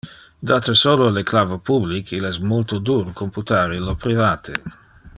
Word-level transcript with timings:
Date 0.51 0.73
solo 0.83 1.09
le 1.17 1.21
clave 1.33 1.59
public, 1.69 2.07
il 2.21 2.25
es 2.31 2.41
multo 2.53 2.81
dur 2.91 3.15
computar 3.23 3.67
illo 3.81 3.99
private. 4.09 4.61